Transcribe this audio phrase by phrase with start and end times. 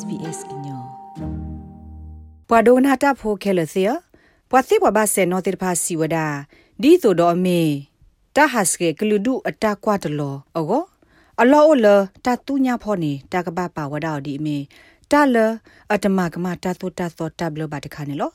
[0.00, 0.78] SBS inyo
[2.48, 3.88] ပဝဒနာတာဖိုခဲလစီယ
[4.50, 6.26] ပဝသိပဘာဆေနောတိဖာစီဝဒာ
[6.82, 7.60] ဒီဆိုတော့အမေ
[8.36, 10.82] တာဟတ်စကေကလူဒုအတာကွာတလောအော
[11.40, 11.86] အလောအလ
[12.24, 14.56] တာတူညာဖောနေတာကပပါဝဒါဒီအမေ
[15.10, 15.36] တာလ
[15.92, 18.30] အတမကမတာတူတာသောတဘလဘတ်ခါနေလော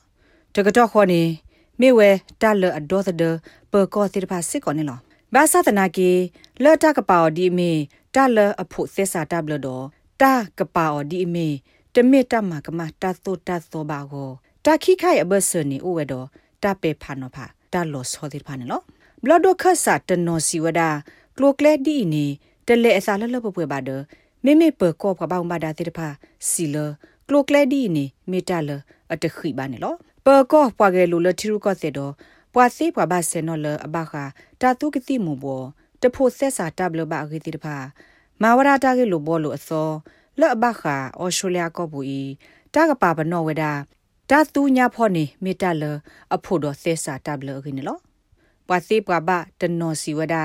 [0.55, 1.21] တကတော့ခေါ်နေ
[1.79, 2.09] မေဝဲ
[2.41, 3.23] တာလအဒေါ်သဒ
[3.71, 4.99] ပကောတိဖာစစ်ကောနေလော
[5.33, 6.11] ဘာသာတနာကေ
[6.63, 7.71] လော်တာကပါဒီအမေ
[8.15, 9.85] တာလအဖို့သစ္စာတဘလတော့
[10.21, 11.47] တာကပါအော်ဒီအမေ
[11.95, 14.29] တမေတမကမတာတိုတာသောဘာကို
[14.65, 16.27] တာခိခိုင်အဘဆနီအိုဝဲတော့
[16.63, 18.83] တာပေဖာနောဖာတာလောဆောတိဖာနော်
[19.23, 20.81] ဘလဒိုခဆာတနောစီဝဒ
[21.37, 22.25] ကလိုကလက်ဒီနီ
[22.67, 23.89] တလေအစာလလပပွေပါဒ
[24.43, 26.07] မေမေပကောကပောင်ဘာဒါတိတဖာ
[26.49, 26.75] စီလ
[27.27, 28.69] ကလိုကလက်ဒီနီမေတာလ
[29.11, 32.13] အတခိပါနေလောပကောပွားကလေးလိုလတီရူကောစေတော့
[32.53, 34.23] ပွာစေပွားဘာစေနော်လအဘခာ
[34.61, 35.63] တာတုကတိမူဘော
[36.01, 37.75] တဖို့ဆက်စာတဘလဘအဂိတိတဖာ
[38.41, 39.87] မာဝရတာကေလိုဘောလိုအစော
[40.39, 42.21] လော့ဘခါအော်စတြေးလျကောဘူဤ
[42.73, 43.63] တာကပါဘနောဝဒ
[44.29, 45.83] တာတူညာဖောနေမီတလ
[46.35, 48.01] အဖို့တော့သက်စာတဘလခင်းနော်
[48.67, 50.35] ပဝစီပဘတနောစီဝဒ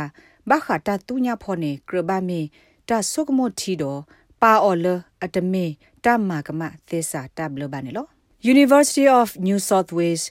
[0.48, 2.40] ဘခါတာတူညာဖောနေကရဘမီ
[2.88, 4.00] တာဆုကမောတီတော့
[4.42, 4.86] ပါအော်လ
[5.24, 5.64] အတမေ
[6.04, 8.06] တမကမသက်စာတဘလဘာနေလော
[8.52, 10.24] University of New South Wales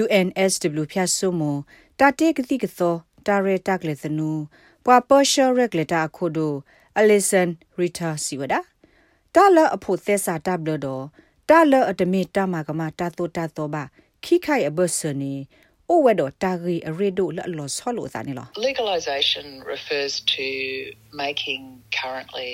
[0.00, 1.42] UNSW ဖြတ်ဆုမ
[1.98, 2.94] တာတေကတိကသော
[3.26, 4.30] တာရတက်လက်စနူ
[4.84, 6.54] ပွာပေါ်ရှယ်ရက်လက်တာခုဒို
[6.98, 8.60] အလီဆန်ရီတာစီဝဒါ
[9.34, 11.04] တာလအဖို့သက်စာတဘလတော့
[11.50, 13.82] တာလအတမီတာမကမတာတိုတာတော့ပါ
[14.24, 15.34] ခိခိုင်အဘဆနီ
[15.88, 20.46] အိုဝဲတော့တာဂီအရီဒိုလလောဆောလို့သာနေလော legalization refers to
[21.24, 21.62] making
[22.00, 22.52] currently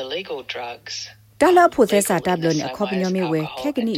[0.00, 0.94] illegal drugs
[1.40, 3.94] တာလဖို့သက်စာတဘလနဲ့ခေါပညိုမီဝဲခက်ကနီ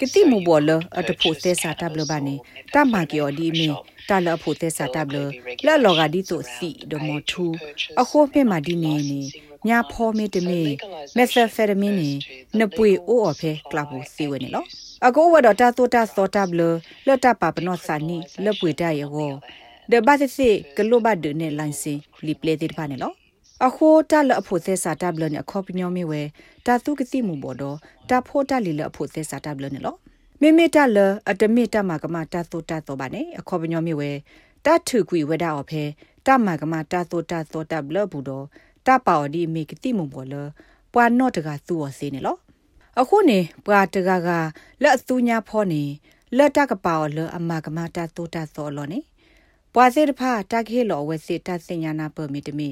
[0.00, 2.34] ကတိမူဘောလအတဖို့သက်စာတဘလဘာနေ
[2.74, 3.68] တမကီယောဒီမီ
[4.08, 5.16] တာလဖို့သက်စာတဘလ
[5.66, 7.44] လက်လောကဒီတို့စီဒမထူ
[8.00, 9.20] အခိုးဖဲမှာဒီနေနေ
[9.68, 10.62] ညာဖော်မီတမီ
[11.16, 12.10] မက်သက်ဖက်တမင်းနေ
[12.58, 14.64] နပွေအိုအဖဲကလပ်ဘူးစီဝဲနေလော
[15.06, 16.62] အကောဝဒတာတိုတာသောတာဘလ
[17.06, 19.10] လတပပနောစာနီလပွေတရရော
[19.90, 21.92] ဒဘတ်စီကလိုဘတ်ဒနေလိုင်းစီ
[22.26, 23.12] လီပလေတိဖာနေလော
[23.66, 26.22] အခိုးတလအဖို့သက်စာတဘလနဲ့အခေါ်ပညောမီဝဲ
[26.66, 27.76] တာသူကတိမှုဘောတော့
[28.10, 29.96] တာဖို့တလီလအဖို့သက်စာတဘလနဲ့လော
[30.40, 30.98] မေမေတလ
[31.30, 34.10] အတမေတမကမတာသူတတော့ပါနေအခေါ်ပညောမီဝဲ
[34.64, 35.82] တထုကွေဝဒအော်ဖဲ
[36.26, 38.44] တမကမတာသူတသောတဘလဘူးတော့
[38.86, 40.34] တပါော်ဒီမေကတိမှုဘောလ
[40.92, 42.36] ပွာနော့တကသူ့ော်စေနေလော
[43.00, 44.28] အခုနေပွာတကက
[44.82, 45.82] လက်အသူညာဖောနေ
[46.36, 49.00] လက်တကပါော်လအမကမတာတူတာသောလောနေ
[49.74, 52.68] ပွာစေတဖာတခေလောဝဲစေတစညာနာပမီတမီ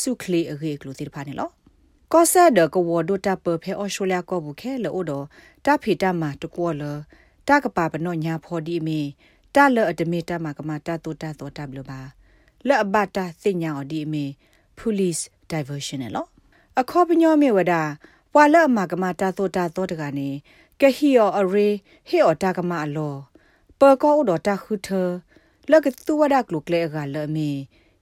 [0.00, 1.50] စုခလီအခေကလူစေတဖာနေလော
[2.12, 5.12] ကောဆာဒကဝဒိုတာပဖဲအော်စတြေးလျကောဘူးခဲလောဒ
[5.64, 6.82] တဖီတမတကောလ
[7.48, 9.00] တကပါပနောညာဖောဒီမီ
[9.54, 12.00] တလအတမီတမကမတာတူတာသောတဘလပါ
[12.66, 14.24] လက်အဘတာစညာအော်ဒီမီ
[14.78, 16.28] police diversion နော်
[16.80, 17.74] အခေါ်ပညောမြေဝဒ
[18.32, 20.28] ပွာလအမကမတာသောတာသောတကနေ
[20.80, 21.68] ကဟီယောအရေ
[22.08, 23.14] ဟေအော်တာကမအလော
[23.80, 24.88] ပကောဥတော်တာခုထ
[25.70, 27.50] လကသူဝဒကလုကလေကလမီ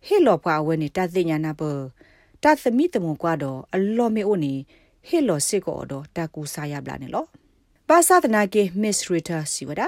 [0.07, 1.63] ဟေလောပွားဝဲနေတာသိညာနာပ
[2.43, 4.55] တာသမိတမကွာတော့အလောမေအိုနီ
[5.09, 7.25] ဟေလောစစ်ကောတော့တာကူစာရပလာနေလော
[7.89, 9.83] ပါသဒနာကေမစ္စရီတာစီဝဒ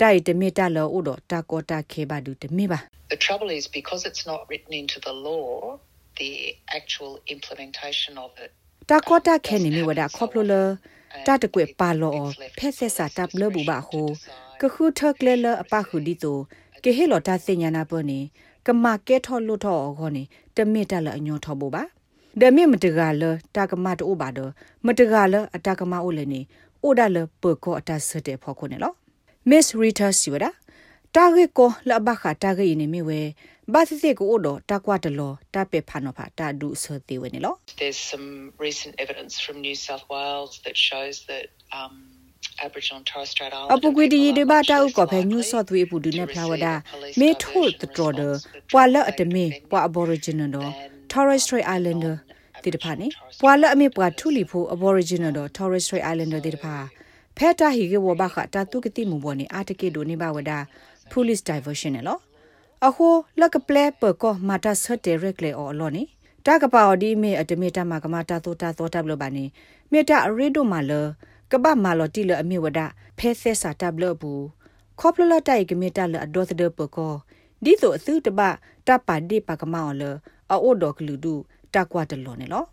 [0.00, 2.78] တိုက်တမီတာလောဥတော်တာကောတာခေပါဒူတမီပါ
[3.14, 5.50] The trouble is because it's not written into the law
[6.20, 6.32] the
[6.78, 8.50] actual implementation of it
[8.90, 10.54] တာကောတာခဲနေမီဝဒခေါပလိုလ
[11.26, 12.12] တာတကွေပါလော
[12.58, 14.08] ဖက်ဆက်စာတပ်လဘူဘာဟို
[14.60, 16.38] ကခုထကလေလအပခုဒီတို
[16.84, 18.20] ကေဟေလောတာစညာနာပေါ်နေ
[18.66, 20.22] ကမကဲထော်လို့ထော်ခေါနေ
[20.56, 21.82] တမစ်တလအညောထော်ဘူပါ
[22.40, 24.52] ဒမစ်မတကလတာကမတိုးပါတော့
[24.86, 26.40] မတကလအတကမအိုလည်းနေ
[26.82, 28.92] အိုဒါလပကောအတဆတဲ့ဖော်ခုနေလော
[29.50, 30.50] Miss Rita Siwada
[31.14, 33.20] တာဂေကိုလဘခတာဂေနေမီဝဲ
[33.72, 38.28] ဘာသစ်ကိုတော့တကွာတလောတပေဖာနောဖာတာဒုဆတိဝနေလော There's some
[38.66, 41.46] recent evidence from New South Wales that shows that
[41.78, 41.94] um
[42.64, 46.66] Aboriginal and Torres Strait Islander အပကွေဒီဒီဘာတာဥကောဖဲ New South Wales ဘူးဒနေဖလာဝဒ
[47.20, 48.20] မေထိုတတော်ဒ
[48.72, 50.70] ပွာလအတမေပွာ Aboriginal တော့
[51.12, 52.16] Torres Strait Islander
[52.64, 53.06] တိတဖာနေ
[53.42, 56.74] ပွာလအမေပွာထူလီဖို Aboriginal တော့ Torres Strait Islander တိတဖာ
[57.36, 60.52] ဖဲတာဟီကေဝဘခတာတုကတိမူဘောနေအာတကေဒိုနေပါဝဒ
[61.12, 62.20] police diversion နော်
[62.86, 63.08] အခု
[63.40, 66.02] လက်ကပလဲပကောမာတာဆတ်တဲ့ရက်လေအော်လောနေ
[66.46, 69.44] တကပါအော်ဒီမေအတမေတာမှာကမာတာတိုတာသောတပ်လို့ပါနေ
[69.92, 70.92] မေတာအရီဒိုမာလ
[71.50, 72.80] ကပမာလော်တီလအမေဝဒ
[73.18, 74.44] ဖဲဆက်စာတပ်လို့ဘူး
[75.00, 77.14] ခေါပလလတိုက်ကမေတာလအဒေါ်သဒပကော
[77.64, 78.40] ဒီဆိုအစုတပ
[78.86, 80.02] တပါဒီပကမောလ
[80.50, 81.34] အိုဒေါကလူဒူ
[81.74, 82.64] တကွာတလောနေလော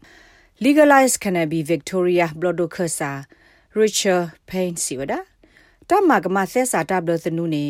[0.63, 3.11] legalize cannabis victoria blodokersa
[3.79, 5.19] richard payne siwada
[5.89, 7.65] တမကမဆက်စာတပ်လို့သနုနေ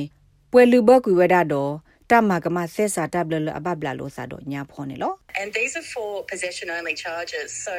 [0.52, 1.74] ပွဲလူဘကွေဝဒတော့
[2.12, 7.50] တမကမသက်စာတပ်လလအဘဘလာလို့စာတော့ညာဖောနေလော And these are for possession only charges.
[7.66, 7.74] So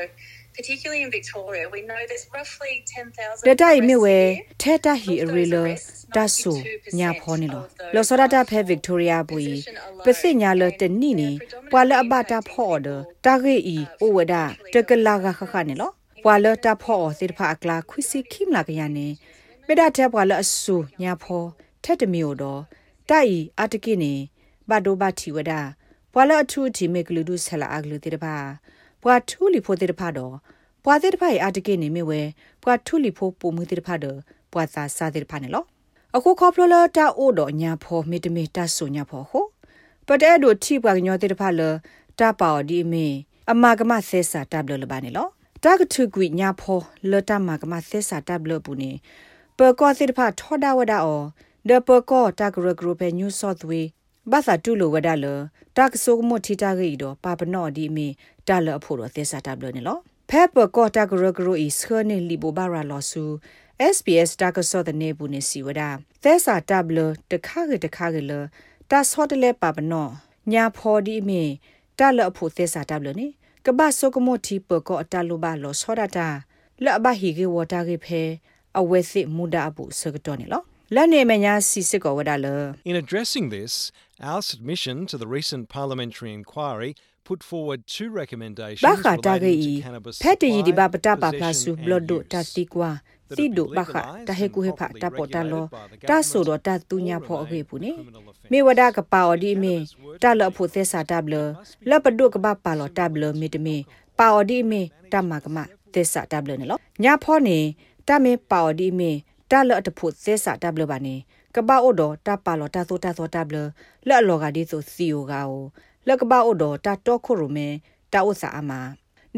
[0.59, 4.19] particularly in Victoria, we know there's roughly 10,000ဒတိုင်မြဝဲ
[4.63, 5.57] ထဲတဟီအရီလ
[6.17, 6.53] တဆူ
[6.99, 7.65] ညာဖောနေလော
[7.95, 9.39] လောစရတာဖဲဗစ်တိုးရီယာဘူ
[10.05, 11.31] ပစိညာလတနီနီ
[11.73, 12.89] ပွာလအဘတာဖောဒ
[13.25, 14.35] တာဂေဤအိုဝဒ
[14.75, 15.91] တကလာကခခနေလော
[16.25, 19.09] ပွာလတာဖောစစ်ဖာအကလာခွစီခိမလာကရနေ
[19.67, 20.09] မေဒတဲ့
[29.05, 32.21] ပွာလအဆူညာဖောထက်တမျိုးတော့တိုင်အတကိနေဘဒိုဘတီဝဒပွာလအထူတီမေကလူဒုဆလာအကလူတေတပါပွာထူလီဖိုတေတဖာတော့ပွာတေတဖာအတကိနေမေဝဲ
[32.63, 34.19] ပွာထူလီဖိုပုံမှုတေတဖာတော့
[34.53, 35.65] ပွာသာစာတေတဖာနေလော
[36.17, 39.45] အခုခေါပလလတာအိုတော့ညာဖောမေတမေတဆူညာဖောဟို
[40.07, 41.61] ပတဲဒိုတီပွာညောတေတဖာလ
[42.19, 43.07] တာပါဒီမေ
[43.51, 45.29] အမကမဆဲစာတပ်လလပါနေလော
[45.65, 46.81] တာကထုကွိညာဖော
[47.11, 48.91] လတမကမဆဲစာတပ်လပူနေ
[49.59, 51.23] ပကောတေတဖာထောဒါဝဒါအော
[51.69, 53.83] ဒပကောတာဂရဂရပဲညူဆော့သဝေ
[54.31, 55.27] ဘာသာတူလိုဝဒါလ
[55.77, 58.09] တာကဆိုကမတီတာဂီတော့ပါပနော့ဒီမီ
[58.49, 59.99] တာလအဖို့တော့သစ္စာတပ်လနေလော
[60.31, 63.25] ဖဲပကောတာဂရဂရဤစခနေလီဘိုဘာရာလောဆူ
[63.95, 65.91] SBS တာကဆော့တဲ့နေဘူးနေစီဝဒါ
[66.25, 66.99] သစ္စာတပ်လ
[67.31, 68.33] တခါကတခါကလ
[68.91, 70.11] တာဆော့တလဲပါပနော့
[70.53, 71.43] ညာဖော်ဒီမီ
[71.99, 73.27] တာလအဖို့သစ္စာတပ်လနေ
[73.67, 76.29] ကဘာဆိုကမတီပကောအတလူဘာလောဆောဒတာ
[76.85, 78.23] လဘဟီကေဝတာကေဖဲ
[78.79, 80.65] အဝဲစစ်မူဒါအပူစကတော့နေလော
[80.96, 82.48] လက်နေမညာစီစစ်ကောဝဒါလ
[82.92, 83.74] In addressing this,
[84.32, 86.92] our submission to the recent parliamentary inquiry
[87.30, 92.28] put forward two recommendations ဘာခတာဂေ relating ဤ to cannabis ဖက်တီဒီဘာပတာပါ supply, ဖလာစု possession ဘလဒို and
[92.34, 92.52] တာ use.
[92.56, 96.08] တီကွာ that စီ have ဒို been ဘာခ legalised တာဟေကူဟေဖ and တာပေါ်တာလော properly regulated by the
[96.10, 98.52] တာဆိုတော့ government တာတူညာဖော or အခေပူနေ remain criminal offences.
[98.52, 99.76] မေဝဒကပါအော်ဒီမေ
[100.24, 101.36] တာလအဖို့သက်စာတာဘလ
[101.90, 103.78] လပဒုကဘာပါလောတာဘလမေတမေ
[104.20, 104.82] ပါအော်ဒီမေ
[105.14, 105.58] တမကမ
[105.94, 107.60] သက်စာတာဘလနေလောညာဖောနေ
[108.08, 109.12] တာမေပါအော်ဒီမေ
[109.51, 111.15] တာလအတဖို့သက်စာတာဘလပါနေ
[111.55, 113.57] ကဘာအိုဒတာပါလောတာဆိုတာဆိုတာဘလ
[114.09, 115.65] လက်လောကဒီဆိုစီယိုကာအို
[116.07, 117.69] လက်ကဘာအိုဒတာတော့ခုရုမေ
[118.13, 118.81] တာဥစာအမာ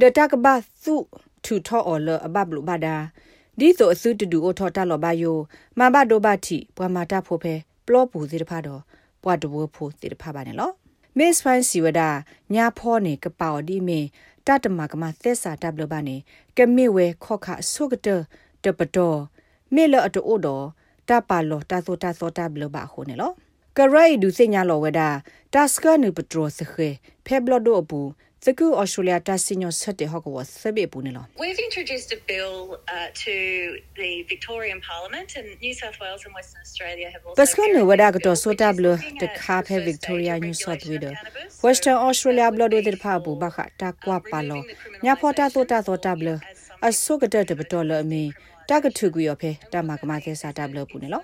[0.00, 0.94] ဒတာကဘာစု
[1.44, 2.96] ထူထောအော်လအဘဘလူဘာဒါ
[3.58, 5.36] ဒီဆိုအစုတူတူအိုထောတာလောဘယို
[5.78, 7.54] မဘဒိုဘတိဘွာမာတာဖိုဖဲ
[7.86, 8.82] ပလောပူစီတဖာတော့
[9.22, 10.70] ဘွာတဘဖိုစီတဖာပါနေလော
[11.18, 12.00] မစ်ဖိုင်စီဝဒ
[12.54, 14.00] ညာဖောနေကပော်ဒီမေ
[14.46, 16.16] တတမကမသက်စာတပ်လဘနေ
[16.56, 18.08] ကမေဝဲခော့ခဆုကတ
[18.64, 19.18] တပတော်
[19.74, 20.64] မေလအတိုတော်
[21.08, 23.32] တပါလောတသောတသောတဘလဘခုနေလော
[23.78, 25.00] ကရိုင်ဒူစညာလောဝဒ
[25.54, 26.88] တစကနုပထရစခေ
[27.26, 28.00] ဖေဘလဒိုအပူ
[28.44, 32.54] စကူအော်စတြေးလျတာစညောဆက်တဲ့ဟောက်ကဝဆဘေပူနေလော We've introduced a bill
[32.96, 33.34] uh, to
[34.00, 37.36] the Victorian Parliament, and New South Wales and Western Australia have also.
[37.40, 39.66] ပစကနဝဒါက carried တော့ this ဆို bill, တာ which ဘလ is looking တ at ခါ the
[39.66, 41.64] ဖဲ first Victoria stage of New South regulation Wales of cannabis.
[41.66, 44.16] Western So Australia that blood would with be the pabu for, baka ta um, kwa
[44.30, 47.12] palo removing the nya phota to ta to criminalisation ta blo of as a so
[47.20, 47.26] ka
[48.68, 50.18] de de to lo mi ta ka thu gu yo phe ta ma ka ma
[50.18, 51.20] the sa ta blo pu ne lo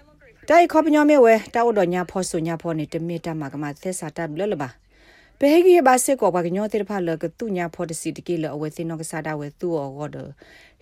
[0.47, 2.99] tai kho pnyo me we ta o do nya pho so nya pho ni te
[2.99, 4.71] mi ta ma ka ma the sa ta blo lo ba
[5.43, 10.17] ဘဟေကြီးဘာစစ်ကောဘာကညောတေဖာလကတူညာဖော်တစီတကေလအဝဲစင်းနောကစားတာဝဲသူ့အော်ဒ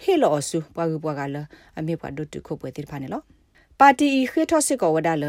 [0.02, 1.36] ဟေလောဆူပွားကူပွားကလ
[1.78, 3.22] အမေပွားဒုတုခုပွဲတေဖာနေလော
[3.80, 5.24] ပါတီဤခေထောစစ်ကောဝဒါလ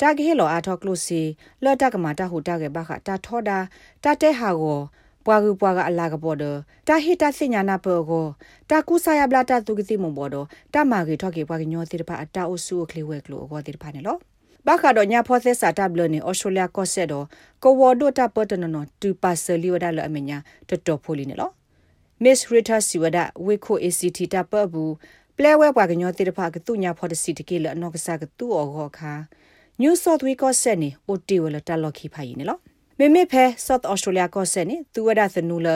[0.00, 1.20] တာဂေလောအာထောကလုစီ
[1.64, 3.58] လော်တကမာတာဟူတာကေဘာခတာထောဒါ
[4.04, 4.78] တာတဲဟာကို
[5.26, 6.44] ပွားကူပွားကအလာကပေါ်ဒ
[6.88, 8.26] တာဟီတာစညာနာပေကို
[8.70, 10.36] တာကူဆာယဘလာတာသူကစီမွန်ဘောဒ
[10.74, 14.16] တာမာဂေထောကေပွားကညောတေဖာအတာအဆူကလေးဝဲကလိုအောတေဖာနေလော
[14.66, 17.26] ဘာခါတော့ညာဖောသက်စာတပ်လနေဩစတြေးလျကော့ဆက်တော့
[17.62, 20.38] ကိုဝဒိုတာပတ်တနနတူပါဆလီဝဒါလအမညာ
[20.68, 21.50] တတော်ဖိုလီနေလော
[22.22, 24.92] Miss Rita Siwada Wiko ACT တပတ်ဘူး
[25.36, 29.12] ပလဲဝဲပွားကညောတေတဖာကတူညာဖော်တစီတကေလအနောက်ကစားကတူအောခောခါ
[29.80, 32.58] New South Wales ကော့ဆက်နေ OT ဝလတလော်ခီဖိုင်နေလော
[32.98, 35.68] မေမေဖဲ South Australia ကော့ဆက်နေသူဝဒသနူလ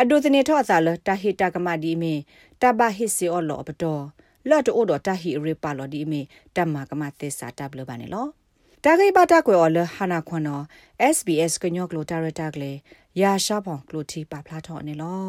[0.00, 2.14] အဒိုတနေထောအစာလတာဟီတာကမဒီမီ
[2.60, 4.02] တဘဟစ်စီအော်လောပတော်
[4.48, 6.20] လော့တိုဒတာဟီရီပါလော်ဒီမီ
[6.56, 8.26] တမကမသေစာတပ်လပါနေလော
[8.84, 10.64] တာဂိဘတာကွယ်အော်လဟနာခွန်နော်
[11.16, 12.72] SBS ကညောကလိုတာရတာကလေ
[13.20, 15.24] ရာရှာဖောင်ကလိုတီပါဖလာထော်နေလော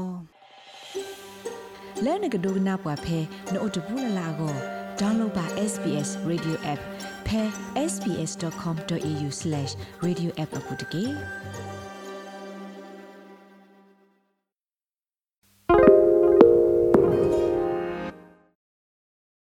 [2.03, 3.17] လဲနကဒိုကနာပွားဖဲ
[3.53, 4.55] နို့တပူလလာကို
[4.99, 7.14] download ပါ SBS radio app ဖဲ
[7.91, 11.05] sbs.com.au/radioapp အပုတ်တကေ